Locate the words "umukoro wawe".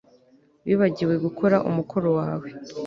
1.69-2.49